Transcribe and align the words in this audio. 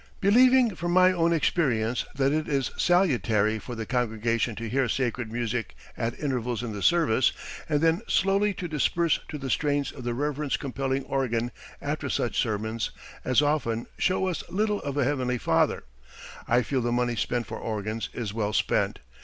Believing 0.19 0.73
from 0.75 0.93
my 0.93 1.11
own 1.11 1.31
experience 1.31 2.05
that 2.15 2.31
it 2.33 2.47
is 2.47 2.71
salutary 2.75 3.59
for 3.59 3.75
the 3.75 3.85
congregation 3.85 4.55
to 4.55 4.67
hear 4.67 4.89
sacred 4.89 5.31
music 5.31 5.75
at 5.95 6.17
intervals 6.19 6.63
in 6.63 6.73
the 6.73 6.81
service 6.81 7.31
and 7.69 7.81
then 7.81 8.01
slowly 8.07 8.51
to 8.55 8.67
disperse 8.67 9.19
to 9.29 9.37
the 9.37 9.51
strains 9.51 9.91
of 9.91 10.03
the 10.03 10.15
reverence 10.15 10.57
compelling 10.57 11.03
organ 11.03 11.51
after 11.83 12.09
such 12.09 12.35
sermons 12.41 12.89
as 13.23 13.43
often 13.43 13.85
show 13.99 14.27
us 14.27 14.43
little 14.49 14.81
of 14.81 14.97
a 14.97 15.03
Heavenly 15.03 15.37
Father, 15.37 15.83
I 16.47 16.63
feel 16.63 16.81
the 16.81 16.91
money 16.91 17.15
spent 17.15 17.45
for 17.45 17.59
organs 17.59 18.09
is 18.11 18.33
well 18.33 18.53
spent. 18.53 18.97